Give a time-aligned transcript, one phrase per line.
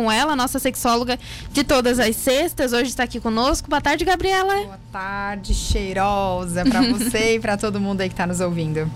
[0.00, 1.18] com ela, nossa sexóloga
[1.52, 2.72] de todas as sextas.
[2.72, 3.68] Hoje está aqui conosco.
[3.68, 4.54] Boa tarde, Gabriela.
[4.54, 8.90] Boa tarde, cheirosa para você e para todo mundo aí que está nos ouvindo.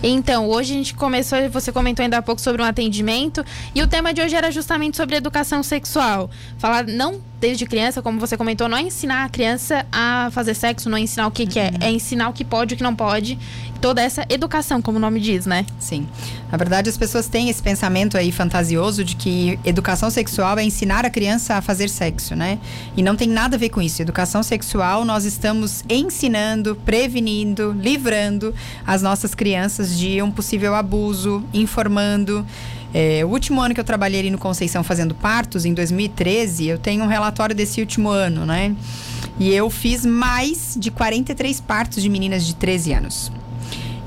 [0.00, 3.44] Então, hoje a gente começou, você comentou ainda há pouco sobre um atendimento
[3.74, 6.30] e o tema de hoje era justamente sobre educação sexual.
[6.56, 10.88] Falar não desde criança, como você comentou, não é ensinar a criança a fazer sexo,
[10.88, 11.48] não é ensinar o que, uhum.
[11.50, 11.78] que é, uhum.
[11.82, 13.38] é ensinar o que pode e o que não pode.
[13.82, 15.66] Toda essa educação, como o nome diz, né?
[15.78, 16.08] Sim.
[16.50, 21.04] Na verdade, as pessoas têm esse pensamento aí fantasioso de que educação sexual é ensinar
[21.04, 22.58] a criança a fazer sexo, né?
[22.96, 24.00] E não tem nada a ver com isso.
[24.00, 28.54] Educação sexual, nós estamos ensinando, prevenindo, livrando
[28.86, 32.46] as nossas crianças de um possível abuso, informando.
[32.94, 36.78] É, o último ano que eu trabalhei ali no Conceição fazendo partos, em 2013, eu
[36.78, 38.74] tenho um relatório desse último ano, né?
[39.36, 43.32] E eu fiz mais de 43 partos de meninas de 13 anos.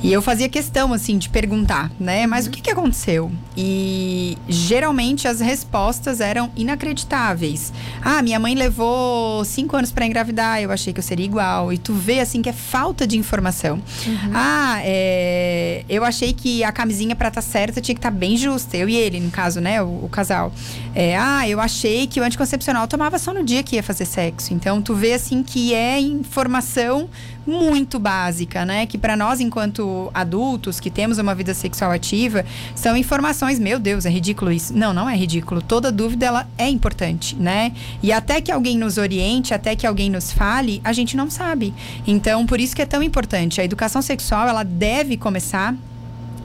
[0.04, 2.28] E eu fazia questão, assim, de perguntar, né?
[2.28, 3.32] Mas o que, que aconteceu?
[3.56, 7.74] E geralmente as respostas eram inacreditáveis.
[8.02, 11.74] Ah, minha mãe levou cinco anos para engravidar, eu achei que eu seria igual.
[11.74, 13.82] E tu vê, assim, que é falta de informação.
[14.06, 14.32] Uhum.
[14.34, 18.16] Ah, é, eu achei que a camisinha para estar tá certa tinha que estar tá
[18.16, 18.78] bem justa.
[18.78, 19.82] Eu e ele, no caso, né?
[19.82, 20.54] O, o casal.
[20.94, 24.54] É, ah, eu achei que o anticoncepcional tomava só no dia que ia fazer sexo.
[24.54, 27.10] Então, tu vê, assim, que é informação
[27.48, 28.86] muito básica, né?
[28.86, 32.46] Que para nós, enquanto adultos que temos uma vida sexual ativa,
[32.76, 34.74] são informações, meu Deus, é ridículo isso.
[34.74, 35.62] Não, não é ridículo.
[35.62, 37.72] Toda dúvida ela é importante, né?
[38.04, 41.74] E até que alguém nos oriente, até que alguém nos fale, a gente não sabe.
[42.06, 43.62] Então, por isso que é tão importante.
[43.62, 45.74] A educação sexual, ela deve começar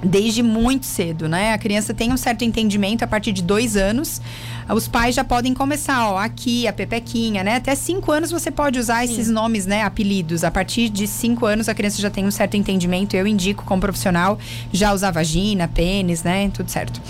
[0.04, 1.52] desde muito cedo, né?
[1.52, 4.20] A criança tem um certo entendimento a partir de dois anos
[4.68, 7.56] os pais já podem começar, ó, aqui, a Pepequinha, né?
[7.56, 9.12] Até cinco anos você pode usar Sim.
[9.12, 9.82] esses nomes, né?
[9.82, 10.44] Apelidos.
[10.44, 13.14] A partir de cinco anos a criança já tem um certo entendimento.
[13.14, 14.38] Eu indico como profissional
[14.72, 16.50] já usar vagina, pênis, né?
[16.52, 17.00] Tudo certo.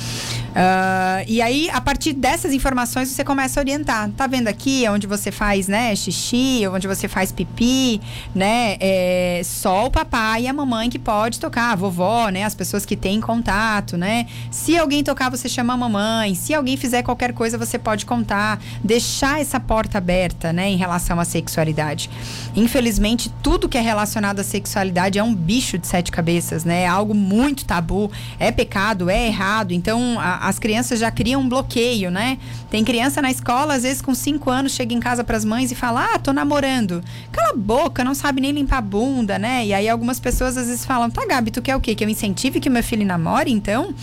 [0.53, 4.11] Uh, e aí, a partir dessas informações, você começa a orientar.
[4.11, 8.00] Tá vendo aqui onde você faz, né, xixi, onde você faz pipi,
[8.34, 8.77] né?
[8.78, 12.44] É só o papai e a mamãe que pode tocar, a vovó, né?
[12.44, 14.26] As pessoas que têm contato, né?
[14.50, 16.34] Se alguém tocar, você chama a mamãe.
[16.34, 18.60] Se alguém fizer qualquer coisa, você pode contar.
[18.84, 22.08] Deixar essa porta aberta, né, em relação à sexualidade.
[22.54, 26.82] Infelizmente, tudo que é relacionado à sexualidade é um bicho de sete cabeças, né?
[26.82, 29.72] É algo muito tabu, é pecado, é errado.
[29.72, 32.38] Então, a, as crianças já criam um bloqueio, né?
[32.70, 35.72] Tem criança na escola, às vezes com cinco anos, chega em casa para as mães
[35.72, 37.02] e fala: Ah, tô namorando.
[37.31, 39.66] Cala a boca, não sabe nem limpar a bunda, né?
[39.66, 41.94] E aí algumas pessoas às vezes falam: Tá, Gabi, tu quer o quê?
[41.94, 43.94] Que eu incentive que meu filho namore, então?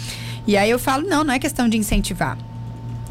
[0.46, 2.38] E aí eu falo: Não, não é questão de incentivar.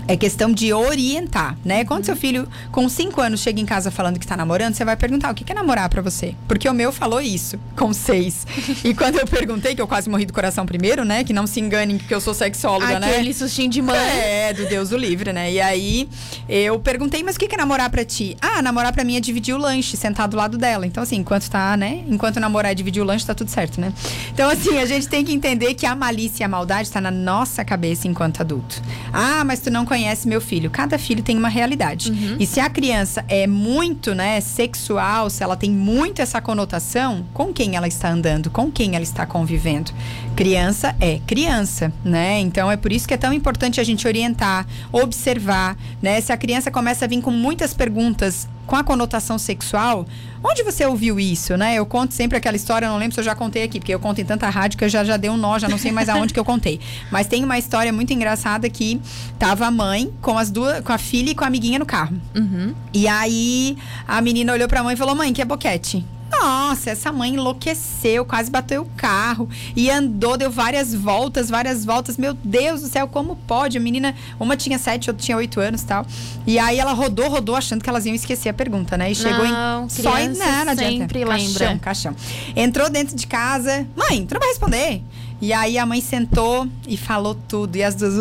[0.09, 1.85] É questão de orientar, né?
[1.85, 4.97] Quando seu filho, com 5 anos, chega em casa falando que está namorando, você vai
[4.97, 6.35] perguntar o que é namorar para você.
[6.49, 8.47] Porque o meu falou isso, com 6.
[8.85, 11.25] e quando eu perguntei, que eu quase morri do coração primeiro, né?
[11.25, 13.13] Que não se enganem que eu sou sexóloga, Aquele né?
[13.13, 13.99] Aquele sustinho de mãe.
[13.99, 15.53] É, do Deus o livre, né?
[15.53, 16.09] E aí
[16.49, 18.35] eu perguntei, mas o que é namorar para ti?
[18.41, 20.87] Ah, namorar para mim é dividir o lanche, sentar do lado dela.
[20.87, 22.03] Então, assim, enquanto tá, né?
[22.09, 23.93] Enquanto namorar é dividir o lanche, tá tudo certo, né?
[24.33, 27.11] Então, assim, a gente tem que entender que a malícia e a maldade está na
[27.11, 28.81] nossa cabeça enquanto adulto.
[29.13, 32.11] Ah, mas tu não conhece meu filho cada filho tem uma realidade.
[32.11, 32.37] Uhum.
[32.39, 37.53] E se a criança é muito, né, sexual, se ela tem muito essa conotação, com
[37.53, 39.93] quem ela está andando, com quem ela está convivendo.
[40.37, 42.39] Criança é criança, né?
[42.41, 46.21] Então é por isso que é tão importante a gente orientar, observar, né?
[46.21, 50.07] Se a criança começa a vir com muitas perguntas com a conotação sexual,
[50.45, 51.75] onde você ouviu isso, né?
[51.75, 54.21] Eu conto sempre aquela história, não lembro se eu já contei aqui, porque eu conto
[54.21, 56.35] em tanta rádio que eu já, já dei um nó, já não sei mais aonde
[56.35, 56.79] que eu contei.
[57.11, 59.01] Mas tem uma história muito engraçada que
[59.39, 62.15] tava a mãe com as duas, com a filha e com a amiguinha no carro.
[62.37, 62.75] Uhum.
[62.93, 66.05] E aí a menina olhou pra mãe e falou: mãe, que é boquete?
[66.41, 72.17] Nossa, essa mãe enlouqueceu, quase bateu o carro e andou, deu várias voltas, várias voltas.
[72.17, 73.77] Meu Deus do céu, como pode?
[73.77, 76.07] A menina, uma tinha sete, outra tinha oito anos tal.
[76.47, 79.11] E aí ela rodou, rodou, achando que elas iam esquecer a pergunta, né?
[79.11, 79.89] E chegou não, em.
[79.89, 80.29] Só em.
[80.29, 81.37] Não, não sempre lembra.
[81.37, 82.17] Caixão, caixão.
[82.55, 83.87] Entrou dentro de casa.
[83.97, 85.03] Mãe, tu não vai responder?
[85.41, 87.77] E aí a mãe sentou e falou tudo.
[87.77, 88.15] E as duas.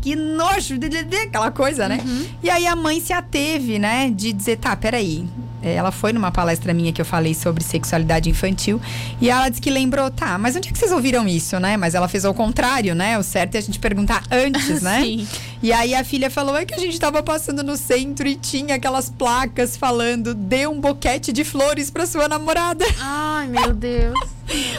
[0.00, 0.76] que nojo,
[1.26, 2.00] aquela coisa, né?
[2.04, 2.26] Uhum.
[2.42, 5.26] E aí a mãe se ateve, né, de dizer, tá, peraí,
[5.72, 8.80] ela foi numa palestra minha que eu falei sobre sexualidade infantil
[9.20, 11.76] e ela disse que lembrou, tá, mas onde é que vocês ouviram isso, né?
[11.76, 13.18] Mas ela fez ao contrário, né?
[13.18, 15.02] O certo é a gente perguntar antes, né?
[15.04, 15.28] Sim.
[15.62, 18.74] E aí a filha falou, é que a gente estava passando no centro e tinha
[18.74, 22.84] aquelas placas falando, dê um boquete de flores para sua namorada.
[23.00, 24.14] Ai, meu Deus.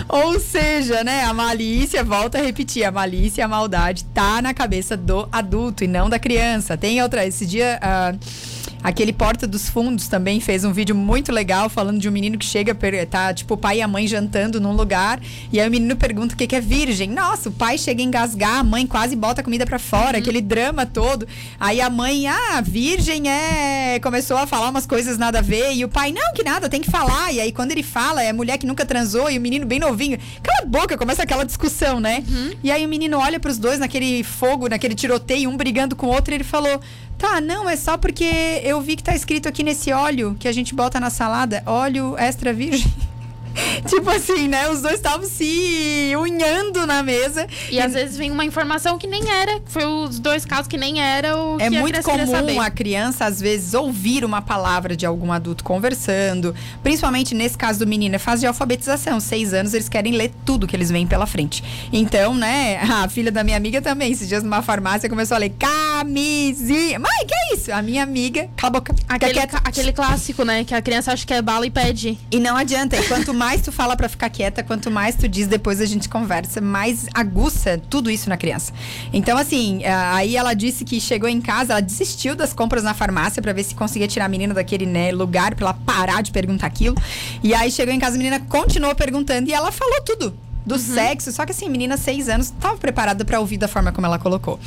[0.08, 4.54] Ou seja, né, a malícia, volta a repetir, a malícia e a maldade tá na
[4.54, 6.78] cabeça do adulto e não da criança.
[6.78, 7.80] Tem outra, esse dia...
[7.82, 8.55] Uh,
[8.86, 12.46] Aquele Porta dos Fundos também fez um vídeo muito legal falando de um menino que
[12.46, 12.78] chega,
[13.10, 15.20] tá tipo o pai e a mãe jantando num lugar,
[15.52, 17.10] e aí o menino pergunta o que, que é virgem.
[17.10, 20.22] Nossa, o pai chega a engasgar, a mãe quase bota a comida para fora, uhum.
[20.22, 21.28] aquele drama todo.
[21.60, 24.00] Aí a mãe, ah, virgem é.
[24.04, 26.80] Começou a falar umas coisas nada a ver, e o pai, não, que nada, tem
[26.80, 27.34] que falar.
[27.34, 30.20] E aí quando ele fala, é mulher que nunca transou, e o menino bem novinho.
[30.44, 32.24] Cala a boca, começa aquela discussão, né?
[32.30, 32.52] Uhum.
[32.64, 36.06] E aí o menino olha para os dois naquele fogo, naquele tiroteio, um brigando com
[36.06, 36.80] o outro, e ele falou:
[37.18, 40.52] Tá, não, é só porque eu vi que tá escrito aqui nesse óleo que a
[40.52, 42.92] gente bota na salada, óleo extra virgem.
[43.88, 44.70] tipo assim, né?
[44.70, 47.48] Os dois estavam se unhando na mesa.
[47.70, 49.62] E, e, às vezes vem uma informação que nem era.
[49.66, 53.26] Foi os dois casos que nem era o É que muito a comum a criança,
[53.26, 56.56] às vezes, ouvir uma palavra de algum adulto conversando.
[56.84, 59.20] Principalmente nesse caso do menino, é fase de alfabetização.
[59.20, 61.64] Seis anos, eles querem ler tudo que eles veem pela frente.
[61.92, 65.54] Então, né, a filha da minha amiga também, esses dias numa farmácia, começou a ler
[65.58, 67.00] camisinha.
[67.00, 67.72] Mãe, que é isso?
[67.72, 68.96] A minha amiga, cala a boca.
[69.08, 70.64] Aquele, aquele clássico, né?
[70.64, 72.18] Que a criança acha que é bala e pede.
[72.32, 72.98] E não adianta.
[72.98, 75.86] E quanto mais mais tu fala para ficar quieta, quanto mais tu diz depois a
[75.86, 78.74] gente conversa, mais aguça tudo isso na criança.
[79.14, 82.96] Então, assim, eh, aí ela disse que chegou em casa, ela desistiu das compras na
[82.96, 86.32] farmácia para ver se conseguia tirar a menina daquele né, lugar para ela parar de
[86.32, 86.96] perguntar aquilo.
[87.44, 90.80] E aí chegou em casa, a menina continuou perguntando e ela falou tudo do uhum.
[90.80, 91.32] sexo.
[91.32, 94.60] Só que assim, menina, seis anos, estava preparada para ouvir da forma como ela colocou.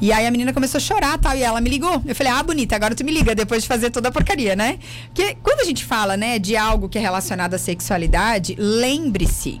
[0.00, 2.02] E aí a menina começou a chorar tal, e ela me ligou.
[2.04, 4.78] Eu falei, ah, bonita, agora tu me liga depois de fazer toda a porcaria, né?
[5.06, 9.60] Porque quando a gente fala, né, de algo que é relacionado à sexualidade, lembre-se.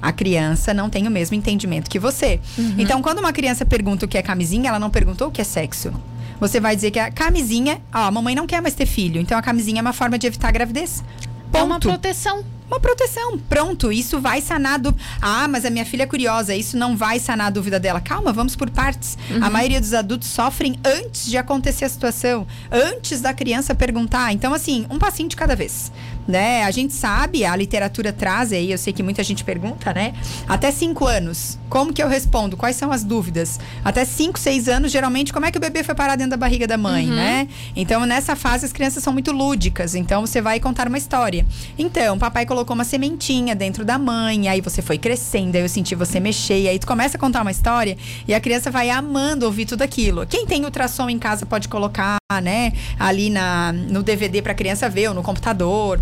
[0.00, 2.40] A criança não tem o mesmo entendimento que você.
[2.58, 2.74] Uhum.
[2.76, 5.44] Então, quando uma criança pergunta o que é camisinha, ela não perguntou o que é
[5.44, 5.92] sexo.
[6.40, 9.38] Você vai dizer que a camisinha, ó, a mamãe não quer mais ter filho, então
[9.38, 11.04] a camisinha é uma forma de evitar a gravidez.
[11.52, 11.56] Ponto.
[11.56, 12.42] É uma proteção
[12.72, 13.38] uma proteção.
[13.38, 14.94] Pronto, isso vai sanar do.
[15.20, 18.00] Ah, mas a minha filha é curiosa, isso não vai sanar a dúvida dela.
[18.00, 19.18] Calma, vamos por partes.
[19.30, 19.44] Uhum.
[19.44, 24.32] A maioria dos adultos sofrem antes de acontecer a situação, antes da criança perguntar.
[24.32, 25.92] Então, assim, um passinho de cada vez
[26.26, 26.64] né?
[26.64, 30.14] A gente sabe, a literatura traz aí, eu sei que muita gente pergunta, né?
[30.48, 32.56] Até cinco anos, como que eu respondo?
[32.56, 33.58] Quais são as dúvidas?
[33.84, 36.66] Até cinco, seis anos, geralmente, como é que o bebê foi parar dentro da barriga
[36.66, 37.16] da mãe, uhum.
[37.16, 37.48] né?
[37.74, 39.94] Então, nessa fase, as crianças são muito lúdicas.
[39.94, 41.44] Então, você vai contar uma história.
[41.78, 45.94] Então, papai colocou uma sementinha dentro da mãe, aí você foi crescendo, aí eu senti
[45.94, 49.46] você mexer, e aí tu começa a contar uma história e a criança vai amando
[49.46, 50.26] ouvir tudo aquilo.
[50.26, 54.88] Quem tem ultrassom em casa pode colocar, né, ali na, no DVD para a criança
[54.88, 56.00] ver ou no computador.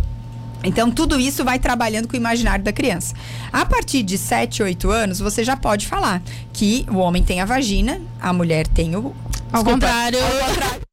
[0.62, 3.14] Então, tudo isso vai trabalhando com o imaginário da criança.
[3.50, 6.22] A partir de 7, 8 anos, você já pode falar
[6.52, 9.14] que o homem tem a vagina, a mulher tem o.
[9.52, 10.18] Ao desculpa, contrário.
[10.22, 10.89] Ao contrário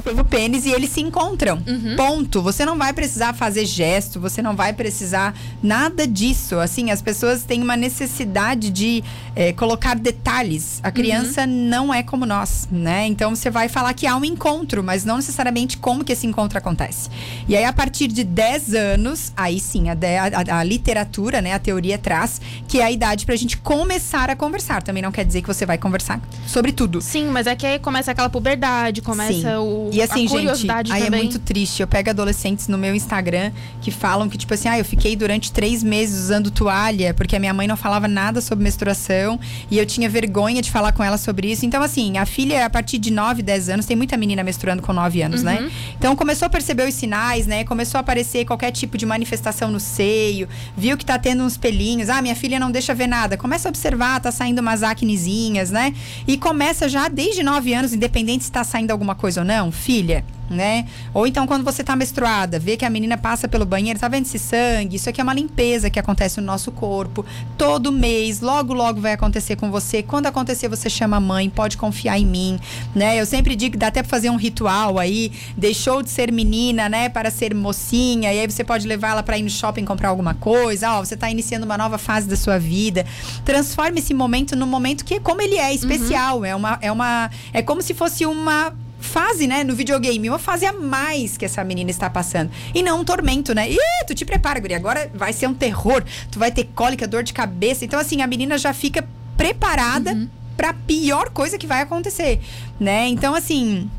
[0.00, 1.62] tem o pênis e eles se encontram.
[1.66, 1.96] Uhum.
[1.96, 2.40] Ponto.
[2.40, 6.58] Você não vai precisar fazer gesto, você não vai precisar nada disso.
[6.58, 9.02] Assim, as pessoas têm uma necessidade de
[9.34, 10.80] é, colocar detalhes.
[10.82, 11.68] A criança uhum.
[11.68, 13.06] não é como nós, né?
[13.06, 16.56] Então você vai falar que há um encontro, mas não necessariamente como que esse encontro
[16.56, 17.10] acontece.
[17.48, 21.58] E aí, a partir de 10 anos, aí sim, a, a, a literatura, né, a
[21.58, 24.82] teoria traz que é a idade pra gente começar a conversar.
[24.82, 27.00] Também não quer dizer que você vai conversar sobre tudo.
[27.00, 29.56] Sim, mas é que aí começa aquela puberdade, começa sim.
[29.56, 31.80] o e assim, gente, aí é muito triste.
[31.80, 33.50] Eu pego adolescentes no meu Instagram
[33.80, 37.38] que falam que, tipo assim, ah, eu fiquei durante três meses usando toalha, porque a
[37.40, 39.40] minha mãe não falava nada sobre menstruação
[39.70, 41.66] e eu tinha vergonha de falar com ela sobre isso.
[41.66, 44.92] Então, assim, a filha, a partir de 9, 10 anos, tem muita menina menstruando com
[44.92, 45.56] 9 anos, né?
[45.56, 45.66] uhum.
[45.66, 45.72] né?
[45.98, 47.64] Então começou a perceber os sinais, né?
[47.64, 52.08] Começou a aparecer qualquer tipo de manifestação no seio, viu que tá tendo uns pelinhos.
[52.08, 53.36] Ah, minha filha não deixa ver nada.
[53.36, 55.94] Começa a observar, tá saindo umas acnezinhas, né?
[56.26, 60.24] E começa já desde 9 anos, independente se tá saindo alguma coisa ou não filha
[60.52, 60.86] né?
[61.12, 64.26] Ou então quando você tá menstruada, vê que a menina passa pelo banheiro, tá vendo
[64.26, 64.96] esse sangue?
[64.96, 67.24] Isso aqui é uma limpeza que acontece no nosso corpo.
[67.56, 70.02] Todo mês, logo logo vai acontecer com você.
[70.02, 72.60] Quando acontecer, você chama a mãe, pode confiar em mim,
[72.94, 73.20] né?
[73.20, 76.88] Eu sempre digo que dá até para fazer um ritual aí, deixou de ser menina,
[76.88, 80.08] né, para ser mocinha, e aí você pode levar ela para ir no shopping comprar
[80.08, 80.92] alguma coisa.
[80.92, 83.06] Ó, você tá iniciando uma nova fase da sua vida.
[83.44, 86.44] Transforme esse momento num momento que como ele é especial, uhum.
[86.44, 90.64] é uma é uma é como se fosse uma fase, né, no videogame, uma fase
[90.64, 92.50] a mais que essa menina está passando.
[92.74, 93.70] E não um tormento, né?
[93.70, 96.02] Ih, tu te prepara, Guri, agora vai ser um terror.
[96.30, 97.84] Tu vai ter cólica, dor de cabeça.
[97.84, 99.06] Então, assim, a menina já fica
[99.36, 100.28] preparada uhum.
[100.56, 102.40] para pior coisa que vai acontecer,
[102.78, 103.08] né?
[103.08, 103.90] Então, assim,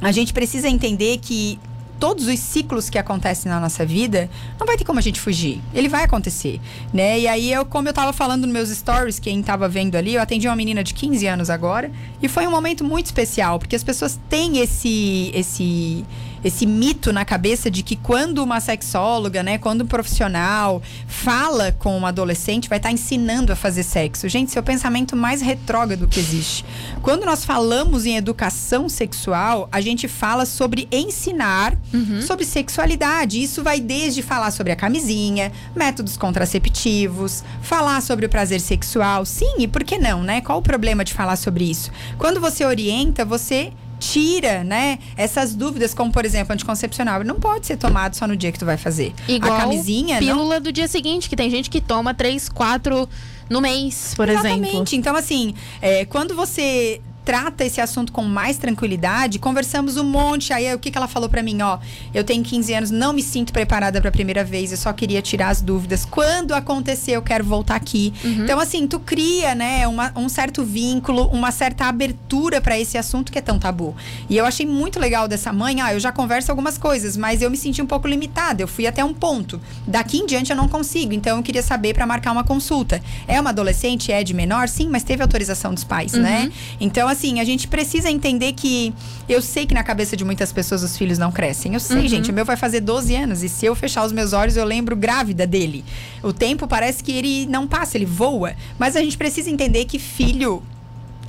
[0.00, 1.58] a gente precisa entender que
[2.04, 4.28] todos os ciclos que acontecem na nossa vida,
[4.60, 5.58] não vai ter como a gente fugir.
[5.72, 6.60] Ele vai acontecer,
[6.92, 7.18] né?
[7.18, 10.20] E aí eu, como eu tava falando nos meus stories, quem tava vendo ali, eu
[10.20, 13.82] atendi uma menina de 15 anos agora, e foi um momento muito especial, porque as
[13.82, 16.04] pessoas têm esse esse
[16.44, 21.98] esse mito na cabeça de que quando uma sexóloga, né, quando um profissional fala com
[21.98, 24.28] um adolescente, vai estar tá ensinando a fazer sexo.
[24.28, 26.64] Gente, esse é o pensamento mais retrógrado que existe.
[27.02, 32.20] Quando nós falamos em educação sexual, a gente fala sobre ensinar uhum.
[32.20, 33.42] sobre sexualidade.
[33.42, 39.24] Isso vai desde falar sobre a camisinha, métodos contraceptivos, falar sobre o prazer sexual.
[39.24, 40.40] Sim, e por que não, né?
[40.40, 41.90] Qual o problema de falar sobre isso?
[42.18, 43.72] Quando você orienta, você
[44.12, 48.52] tira, né, essas dúvidas, como por exemplo, anticoncepcional, não pode ser tomado só no dia
[48.52, 49.12] que tu vai fazer.
[49.26, 50.62] Igual a camisinha, pílula não...
[50.62, 53.08] do dia seguinte, que tem gente que toma três, quatro
[53.48, 54.52] no mês, por Exatamente.
[54.52, 54.66] exemplo.
[54.66, 54.96] Exatamente.
[54.96, 59.38] Então assim, é, quando você trata esse assunto com mais tranquilidade.
[59.38, 60.52] Conversamos um monte.
[60.52, 61.60] Aí o que, que ela falou para mim?
[61.62, 61.78] Ó,
[62.12, 64.70] eu tenho 15 anos, não me sinto preparada para a primeira vez.
[64.70, 66.04] Eu só queria tirar as dúvidas.
[66.04, 68.12] Quando acontecer, eu quero voltar aqui.
[68.22, 68.44] Uhum.
[68.44, 73.32] Então, assim, tu cria, né, uma, um certo vínculo, uma certa abertura para esse assunto
[73.32, 73.96] que é tão tabu.
[74.28, 75.80] E eu achei muito legal dessa mãe.
[75.80, 78.62] Ah, eu já converso algumas coisas, mas eu me senti um pouco limitada.
[78.62, 79.60] Eu fui até um ponto.
[79.86, 81.12] Daqui em diante eu não consigo.
[81.12, 83.00] Então, eu queria saber para marcar uma consulta.
[83.26, 84.12] É uma adolescente?
[84.12, 84.68] É de menor?
[84.68, 86.40] Sim, mas teve autorização dos pais, né?
[86.40, 86.44] uhum.
[86.46, 86.52] né?
[86.80, 88.92] Então, assim, a gente precisa entender que
[89.28, 91.74] eu sei que na cabeça de muitas pessoas os filhos não crescem.
[91.74, 92.08] Eu sei, uhum.
[92.08, 94.64] gente, o meu vai fazer 12 anos e se eu fechar os meus olhos, eu
[94.64, 95.84] lembro grávida dele.
[96.22, 98.54] O tempo parece que ele não passa, ele voa.
[98.78, 100.62] Mas a gente precisa entender que filho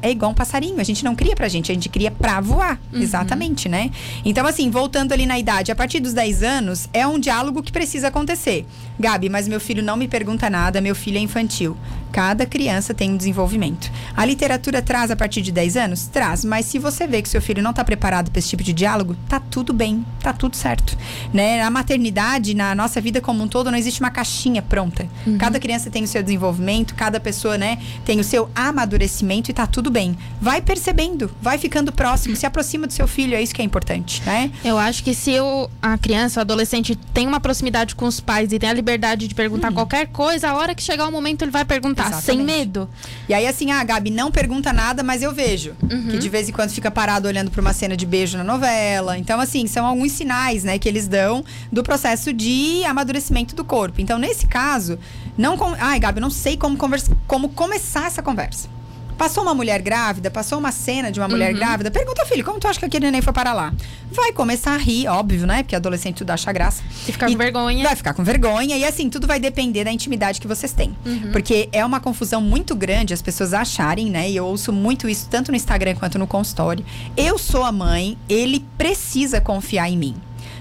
[0.02, 0.80] é igual um passarinho.
[0.80, 2.80] A gente não cria pra gente, a gente cria pra voar.
[2.92, 3.02] Uhum.
[3.02, 3.92] Exatamente, né?
[4.24, 7.72] Então, assim, voltando ali na idade, a partir dos 10 anos, é um diálogo que
[7.72, 8.66] precisa acontecer.
[9.00, 11.78] Gabi, mas meu filho não me pergunta nada, meu filho é infantil.
[12.12, 13.92] Cada criança tem um desenvolvimento.
[14.16, 16.08] A literatura traz a partir de 10 anos?
[16.08, 18.72] Traz, mas se você vê que seu filho não está preparado para esse tipo de
[18.72, 20.98] diálogo, tá tudo bem, tá tudo certo.
[21.34, 21.62] Né?
[21.62, 25.06] Na maternidade, na nossa vida como um todo, não existe uma caixinha pronta.
[25.28, 25.38] Uhum.
[25.38, 29.68] Cada criança tem o seu desenvolvimento, cada pessoa, né, tem o seu amadurecimento e tá
[29.68, 30.18] tudo bem.
[30.42, 34.22] Vai percebendo, vai ficando próximo, se aproxima do seu filho, é isso que é importante,
[34.26, 34.52] né?
[34.62, 38.52] Eu acho que se o, a criança, o adolescente tem uma proximidade com os pais
[38.52, 39.76] e tem a liberdade de perguntar uhum.
[39.76, 42.08] qualquer coisa, a hora que chegar o momento ele vai perguntar.
[42.08, 42.26] Exatamente.
[42.26, 42.90] sem medo.
[43.30, 45.74] E aí, assim, a ah, Gabi não pergunta nada, mas eu vejo.
[45.90, 46.10] Uhum.
[46.10, 49.18] Que de vez em quando fica parado olhando para uma cena de beijo na novela.
[49.18, 54.02] Então, assim, são alguns sinais, né, que eles dão do processo de amadurecimento do corpo.
[54.02, 55.00] Então, nesse caso,
[55.38, 55.58] não.
[55.58, 55.74] Com...
[55.80, 57.16] Ai, Gabi, eu não sei como, conversa...
[57.26, 58.76] como começar essa conversa.
[59.18, 61.60] Passou uma mulher grávida, passou uma cena de uma mulher uhum.
[61.60, 63.74] grávida, pergunta, filho, como tu acha que aquele neném foi para lá?
[64.12, 65.64] Vai começar a rir, óbvio, né?
[65.64, 66.84] Porque adolescente tudo acha graça.
[67.08, 67.84] E ficar com vergonha.
[67.84, 68.78] Vai ficar com vergonha.
[68.78, 70.96] E assim, tudo vai depender da intimidade que vocês têm.
[71.06, 71.32] Uhum.
[71.32, 74.30] Porque é uma confusão muito grande as pessoas acharem, né?
[74.30, 76.86] E eu ouço muito isso tanto no Instagram quanto no consultório.
[77.16, 80.16] Eu sou a mãe, ele precisa confiar em mim.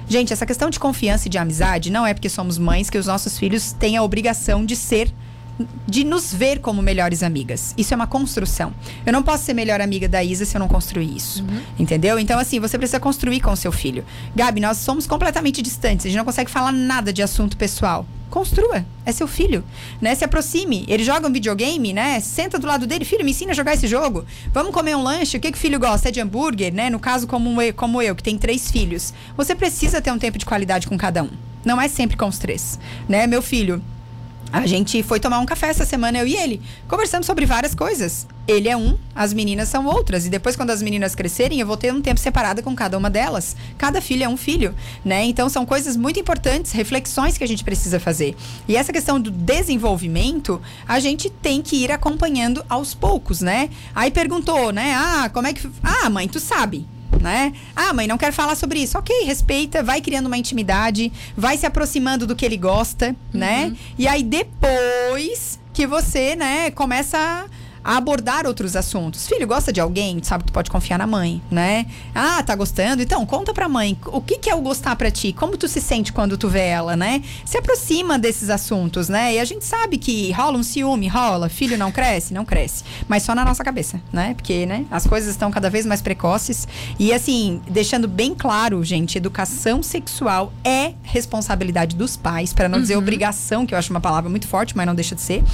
[0.09, 3.07] Gente, essa questão de confiança e de amizade não é porque somos mães que os
[3.07, 5.13] nossos filhos têm a obrigação de ser
[5.87, 7.75] de nos ver como melhores amigas.
[7.79, 8.73] Isso é uma construção.
[9.07, 11.43] Eu não posso ser melhor amiga da Isa se eu não construir isso.
[11.43, 11.63] Uhum.
[11.79, 12.19] Entendeu?
[12.19, 14.05] Então, assim, você precisa construir com o seu filho.
[14.35, 16.07] Gabi, nós somos completamente distantes.
[16.07, 18.07] A gente não consegue falar nada de assunto pessoal.
[18.31, 18.85] Construa.
[19.07, 19.63] É seu filho.
[20.01, 20.15] Né?
[20.15, 20.85] Se aproxime.
[20.89, 22.19] Ele joga um videogame, né?
[22.19, 23.05] Senta do lado dele.
[23.05, 24.25] Filho, me ensina a jogar esse jogo.
[24.53, 25.37] Vamos comer um lanche.
[25.37, 26.09] O que, que o filho gosta?
[26.09, 26.91] É de hambúrguer, né?
[26.91, 29.15] No caso, como eu, como eu, que tem três filhos.
[29.37, 31.31] Você precisa ter um tempo de qualidade com cada um.
[31.65, 32.79] Não é sempre com os três.
[33.09, 33.27] Né?
[33.29, 33.81] Meu filho,
[34.55, 36.63] a gente foi tomar um café essa semana, eu e ele.
[36.87, 38.25] Conversamos sobre várias coisas.
[38.47, 40.27] Ele é um, as meninas são outras.
[40.27, 43.11] E depois, quando as meninas crescerem, eu vou ter um tempo separado com cada uma
[43.11, 43.57] delas.
[43.77, 44.73] Cada filho é um filho,
[45.05, 45.25] né?
[45.25, 48.37] Então, são coisas muito importantes, reflexões que a gente precisa fazer.
[48.69, 53.71] E essa questão do desenvolvimento, a gente tem que ir acompanhando aos poucos, né?
[53.93, 54.95] Aí perguntou, né?
[54.95, 55.69] Ah, como é que.
[55.83, 56.87] Ah, mãe, tu sabe
[57.21, 57.53] né?
[57.75, 58.99] Ah, mãe, não quero falar sobre isso.
[58.99, 63.65] Ok, respeita, vai criando uma intimidade, vai se aproximando do que ele gosta, né?
[63.65, 63.71] uhum.
[63.71, 63.77] né?
[63.99, 67.47] E aí depois que você, né, começa a
[67.85, 69.29] a abordar outros assuntos.
[69.29, 70.19] Filho, gosta de alguém?
[70.23, 71.85] Sabe que tu pode confiar na mãe, né?
[72.15, 73.03] Ah, tá gostando?
[73.03, 73.99] Então, conta pra mãe.
[74.07, 75.35] O que, que é o gostar pra ti?
[75.35, 77.23] Como tu se sente quando tu vê ela, né?
[77.45, 79.35] Se aproxima desses assuntos, né?
[79.35, 81.51] E a gente sabe que rola um ciúme, rola.
[81.51, 82.33] Filho não cresce?
[82.33, 82.85] Não cresce.
[83.07, 84.33] Mas só na nossa cabeça, né?
[84.33, 84.87] Porque, né?
[84.91, 86.67] As coisas estão cada vez mais precoces.
[86.99, 92.83] E, assim, deixando bem claro, gente, educação sexual é responsabilidade dos pais, para não uhum.
[92.83, 95.45] dizer obrigação, que eu acho uma palavra muito forte, mas não deixa de ser.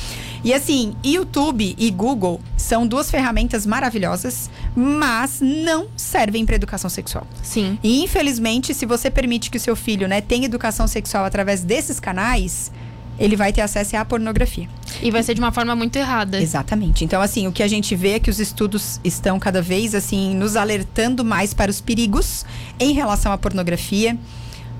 [0.44, 6.90] E, assim, YouTube e Google Google são duas ferramentas maravilhosas, mas não servem para educação
[6.90, 7.26] sexual.
[7.42, 7.78] Sim.
[7.82, 11.98] E infelizmente, se você permite que o seu filho, né, tenha educação sexual através desses
[11.98, 12.70] canais,
[13.18, 14.68] ele vai ter acesso à pornografia.
[15.02, 16.40] E vai ser de uma forma muito errada.
[16.40, 17.04] Exatamente.
[17.04, 20.34] Então, assim, o que a gente vê é que os estudos estão cada vez, assim,
[20.34, 22.44] nos alertando mais para os perigos
[22.78, 24.16] em relação à pornografia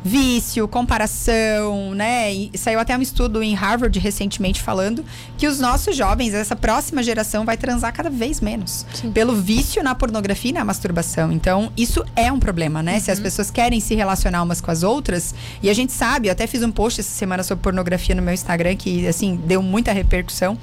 [0.03, 2.33] vício, comparação, né?
[2.33, 5.05] E saiu até um estudo em Harvard recentemente falando
[5.37, 8.87] que os nossos jovens, essa próxima geração, vai transar cada vez menos.
[8.95, 9.13] Sim.
[9.13, 11.31] Pelo vício na pornografia e na masturbação.
[11.31, 12.95] Então, isso é um problema, né?
[12.95, 13.01] Uhum.
[13.01, 13.25] Se as uhum.
[13.25, 16.63] pessoas querem se relacionar umas com as outras, e a gente sabe, eu até fiz
[16.63, 20.57] um post essa semana sobre pornografia no meu Instagram, que, assim, deu muita repercussão.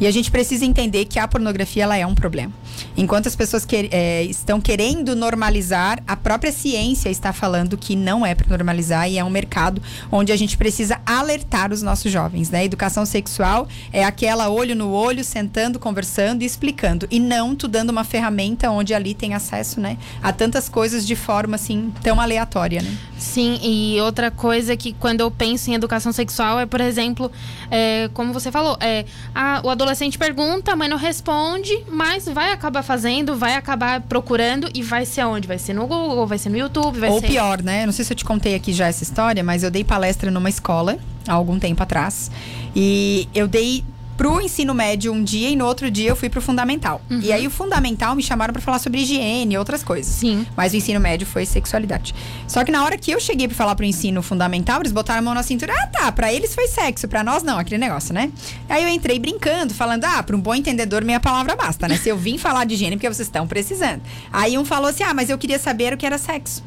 [0.00, 2.52] E a gente precisa entender que a pornografia, ela é um problema.
[2.96, 8.24] Enquanto as pessoas que, é, estão querendo normalizar, a própria ciência está falando que não
[8.26, 12.50] é para normalizar e é um mercado onde a gente precisa alertar os nossos jovens,
[12.50, 12.64] né?
[12.64, 17.06] Educação sexual é aquela olho no olho, sentando, conversando e explicando.
[17.10, 19.98] E não tu dando uma ferramenta onde ali tem acesso, né?
[20.22, 22.96] A tantas coisas de forma, assim, tão aleatória, né?
[23.18, 27.30] Sim, e outra coisa que quando eu penso em educação sexual é, por exemplo,
[27.70, 32.52] é, como você falou, é, a, o adolescente pergunta, a mãe não responde, mas vai
[32.52, 35.46] acabar fazendo, vai acabar procurando e vai ser onde?
[35.46, 37.26] Vai ser no Google, vai ser no YouTube, vai Ou ser...
[37.26, 37.84] pior, né?
[37.84, 40.48] Não sei se eu te contei aqui já essa história, mas eu dei palestra numa
[40.48, 42.30] escola há algum tempo atrás.
[42.74, 43.84] E eu dei
[44.20, 47.00] pro ensino médio um dia e no outro dia eu fui pro fundamental.
[47.08, 47.20] Uhum.
[47.22, 50.12] E aí o fundamental me chamaram para falar sobre higiene e outras coisas.
[50.12, 50.46] Sim.
[50.54, 52.14] Mas o ensino médio foi sexualidade.
[52.46, 55.22] Só que na hora que eu cheguei para falar pro ensino fundamental, eles botaram a
[55.22, 55.72] mão na cintura.
[55.74, 58.30] Ah, tá, para eles foi sexo, para nós não, aquele negócio, né?
[58.68, 61.96] Aí eu entrei brincando, falando: "Ah, para um bom entendedor minha palavra basta, né?
[61.96, 64.02] Se eu vim falar de higiene porque vocês estão precisando".
[64.30, 66.62] Aí um falou assim: "Ah, mas eu queria saber o que era sexo".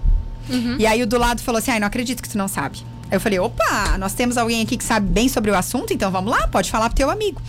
[0.49, 0.75] Uhum.
[0.79, 2.79] E aí o do lado falou assim: "Ah, não acredito que tu não sabe".
[3.11, 6.31] Eu falei, opa, nós temos alguém aqui que sabe bem sobre o assunto, então vamos
[6.31, 7.39] lá, pode falar pro teu amigo.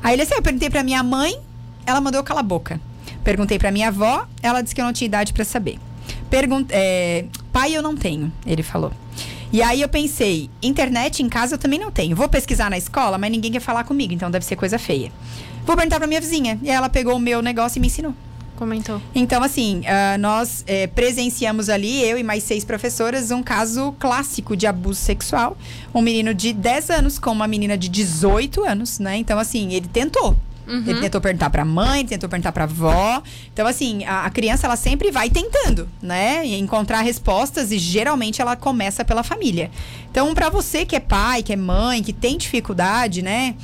[0.00, 1.40] Aí ele assim, eu perguntei pra minha mãe,
[1.84, 2.80] ela mandou cala a boca.
[3.24, 5.80] Perguntei pra minha avó, ela disse que eu não tinha idade para saber.
[6.30, 8.92] Pergunt é, pai eu não tenho, ele falou.
[9.52, 12.14] E aí eu pensei, internet em casa eu também não tenho.
[12.14, 15.10] Vou pesquisar na escola, mas ninguém quer falar comigo, então deve ser coisa feia.
[15.66, 16.58] Vou perguntar pra minha vizinha.
[16.62, 18.14] E ela pegou o meu negócio e me ensinou.
[18.58, 19.00] Comentou.
[19.14, 24.56] Então, assim, uh, nós é, presenciamos ali, eu e mais seis professoras, um caso clássico
[24.56, 25.56] de abuso sexual.
[25.94, 29.16] Um menino de 10 anos com uma menina de 18 anos, né?
[29.16, 30.36] Então, assim, ele tentou.
[30.66, 30.82] Uhum.
[30.84, 33.22] Ele tentou perguntar pra mãe, tentou perguntar pra avó.
[33.52, 36.44] Então, assim, a, a, criança, ela sempre vai tentando, né?
[36.44, 39.70] Encontrar respostas e geralmente ela começa pela família.
[40.10, 43.54] Então, para você que é pai, que é mãe, que tem dificuldade, né?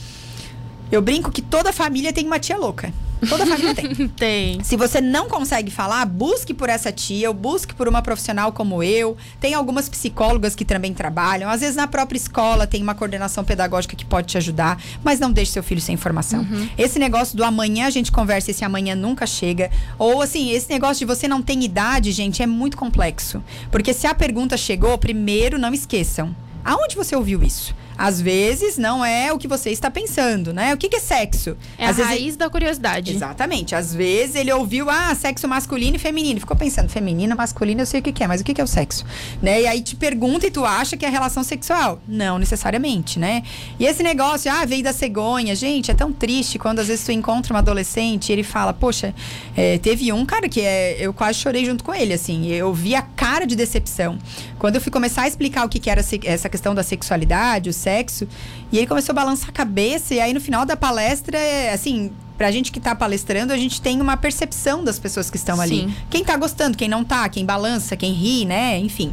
[0.91, 2.93] Eu brinco que toda família tem uma tia louca.
[3.29, 4.09] Toda família tem.
[4.09, 4.65] tem.
[4.65, 8.83] Se você não consegue falar, busque por essa tia, ou busque por uma profissional como
[8.83, 9.17] eu.
[9.41, 11.51] Tem algumas psicólogas que também trabalham.
[11.51, 15.33] Às vezes na própria escola tem uma coordenação pedagógica que pode te ajudar, mas não
[15.33, 16.41] deixe seu filho sem informação.
[16.41, 16.69] Uhum.
[16.77, 19.71] Esse negócio do amanhã a gente conversa, esse amanhã nunca chega.
[19.99, 23.43] Ou assim, esse negócio de você não tem idade, gente, é muito complexo.
[23.71, 26.35] Porque se a pergunta chegou, primeiro não esqueçam.
[26.65, 27.75] Aonde você ouviu isso?
[27.97, 30.75] Às vezes não é o que você está pensando, né?
[30.75, 31.57] O que, que é sexo?
[31.79, 32.37] É às a raiz ele...
[32.37, 33.13] da curiosidade.
[33.13, 33.75] Exatamente.
[33.75, 36.41] Às vezes ele ouviu, ah, sexo masculino e feminino.
[36.41, 38.65] Ficou pensando, feminino, masculino, eu sei o que, que é, mas o que, que é
[38.65, 39.05] o sexo?
[39.41, 39.63] Né?
[39.63, 42.01] E aí te pergunta e tu acha que é relação sexual.
[42.07, 43.43] Não necessariamente, né?
[43.79, 45.55] E esse negócio, ah, veio da cegonha.
[45.55, 49.15] Gente, é tão triste quando às vezes tu encontra um adolescente e ele fala, poxa,
[49.57, 52.47] é, teve um cara que é, eu quase chorei junto com ele, assim.
[52.47, 54.19] Eu vi a cara de decepção.
[54.59, 57.73] Quando eu fui começar a explicar o que, que era essa questão da sexualidade, o
[57.85, 58.27] sexo.
[58.73, 60.15] E ele começou a balançar a cabeça.
[60.15, 63.81] E aí, no final da palestra, é, assim, pra gente que tá palestrando, a gente
[63.81, 65.83] tem uma percepção das pessoas que estão ali.
[65.83, 65.95] Sim.
[66.11, 68.79] Quem tá gostando, quem não tá, quem balança, quem ri, né?
[68.79, 69.13] Enfim.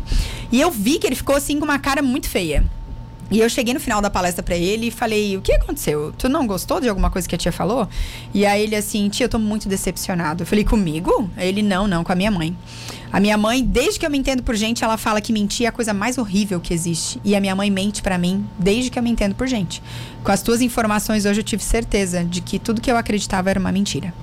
[0.52, 2.64] E eu vi que ele ficou assim com uma cara muito feia.
[3.32, 6.13] E eu cheguei no final da palestra para ele e falei: O que aconteceu?
[6.17, 7.88] Tu não gostou de alguma coisa que a tia falou?
[8.34, 10.44] E aí ele assim: Tia, eu tô muito decepcionado.
[10.44, 11.30] Eu falei: Comigo?
[11.38, 12.56] Ele: Não, não, com a minha mãe.
[13.12, 15.70] A minha mãe, desde que eu me entendo por gente, ela fala que mentir é
[15.70, 17.20] a coisa mais horrível que existe.
[17.26, 19.84] E a minha mãe mente para mim desde que eu me entendo por gente.
[20.24, 23.60] Com as tuas informações hoje eu tive certeza de que tudo que eu acreditava era
[23.60, 24.13] uma mentira.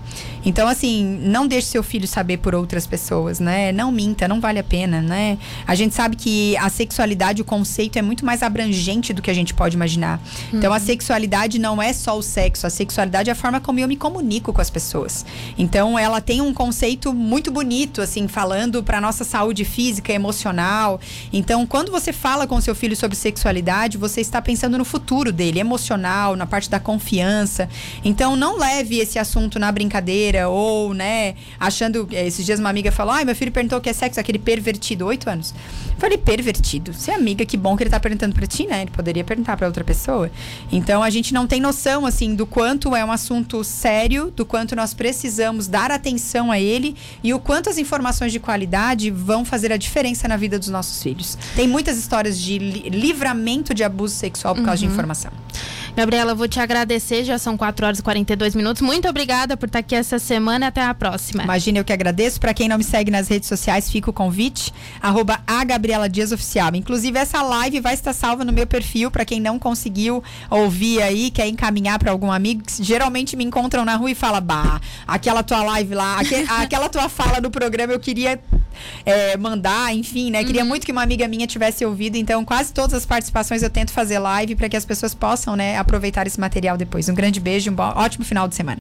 [0.43, 3.73] Então, assim, não deixe seu filho saber por outras pessoas, né?
[3.73, 5.37] Não minta, não vale a pena, né?
[5.67, 9.35] A gente sabe que a sexualidade, o conceito é muito mais abrangente do que a
[9.35, 10.21] gente pode imaginar.
[10.53, 10.59] Uhum.
[10.59, 10.85] Então, a uhum.
[10.85, 14.53] sexualidade não é só o sexo, a sexualidade é a forma como eu me comunico
[14.53, 15.25] com as pessoas.
[15.57, 21.01] Então, ela tem um conceito muito bonito, assim, falando para nossa saúde física, emocional.
[21.33, 25.61] Então, quando você fala com seu filho sobre sexualidade, você está pensando no futuro dele,
[25.61, 27.69] emocional, na parte da confiança.
[28.05, 32.09] Então, não leve esse assunto na brincadeira ou, né, achando.
[32.13, 34.39] Eh, esses dias uma amiga falou: ai, meu filho perguntou o que é sexo, aquele
[34.39, 35.55] pervertido, oito anos.
[35.99, 36.93] Falei, pervertido.
[36.93, 38.87] Você é amiga, que bom que ele tá perguntando para ti, né?
[38.89, 40.31] Ele poderia perguntar para outra pessoa.
[40.73, 44.75] Então, a gente não tem noção, assim, do quanto é um assunto sério, do quanto
[44.75, 49.73] nós precisamos dar atenção a ele e o quanto as informações de qualidade vão fazer
[49.73, 51.37] a diferença na vida dos nossos filhos.
[51.55, 54.93] Tem muitas histórias de li livramento de abuso sexual por causa de uhum.
[54.93, 55.31] informação.
[55.99, 58.81] Gabriela, vou te agradecer, já são 4 horas e 42 minutos.
[58.81, 60.69] Muito obrigada por estar aqui essa semana.
[60.69, 61.43] Até a próxima.
[61.43, 62.39] Imagina, eu que agradeço.
[62.39, 64.73] Para quem não me segue nas redes sociais, fica o convite.
[65.03, 66.73] Arroba a Gabriela Dias Oficial.
[66.77, 69.11] Inclusive, essa live vai estar salva no meu perfil.
[69.11, 73.97] Para quem não conseguiu ouvir aí, quer encaminhar para algum amigo, geralmente me encontram na
[73.97, 76.21] rua e fala: Bah, aquela tua live lá,
[76.63, 78.41] aquela tua fala no programa eu queria
[79.05, 80.45] é, mandar, enfim, né?
[80.45, 80.69] Queria uhum.
[80.69, 82.17] muito que uma amiga minha tivesse ouvido.
[82.17, 85.77] Então, quase todas as participações eu tento fazer live para que as pessoas possam, né,
[85.89, 87.09] aproveitar esse material depois.
[87.09, 88.77] Um grande beijo, um ótimo final de semana.